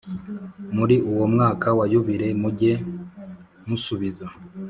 Muri 0.75 0.95
uwo 1.11 1.25
mwaka 1.33 1.67
wa 1.77 1.85
yubile 1.91 2.27
mujye 2.41 2.73
musubiza 3.67 4.25